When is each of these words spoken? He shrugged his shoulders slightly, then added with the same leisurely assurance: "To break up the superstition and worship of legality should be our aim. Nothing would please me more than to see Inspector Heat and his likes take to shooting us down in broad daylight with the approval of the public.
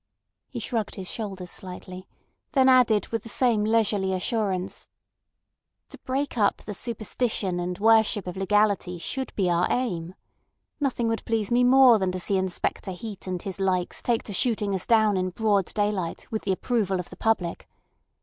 He 0.49 0.59
shrugged 0.59 0.95
his 0.95 1.07
shoulders 1.07 1.51
slightly, 1.51 2.07
then 2.53 2.67
added 2.67 3.09
with 3.09 3.21
the 3.21 3.29
same 3.29 3.63
leisurely 3.63 4.13
assurance: 4.13 4.87
"To 5.89 5.99
break 5.99 6.39
up 6.39 6.57
the 6.63 6.73
superstition 6.73 7.59
and 7.59 7.77
worship 7.77 8.25
of 8.25 8.35
legality 8.35 8.97
should 8.97 9.31
be 9.35 9.47
our 9.47 9.67
aim. 9.69 10.15
Nothing 10.79 11.07
would 11.07 11.23
please 11.25 11.51
me 11.51 11.63
more 11.63 11.99
than 11.99 12.11
to 12.13 12.19
see 12.19 12.37
Inspector 12.37 12.89
Heat 12.89 13.27
and 13.27 13.43
his 13.43 13.59
likes 13.59 14.01
take 14.01 14.23
to 14.23 14.33
shooting 14.33 14.73
us 14.73 14.87
down 14.87 15.17
in 15.17 15.29
broad 15.29 15.71
daylight 15.75 16.25
with 16.31 16.41
the 16.45 16.51
approval 16.51 16.99
of 16.99 17.11
the 17.11 17.15
public. 17.17 17.69